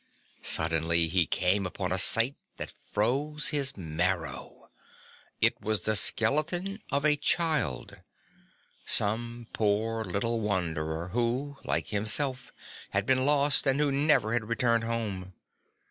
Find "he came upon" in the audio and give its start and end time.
1.09-1.91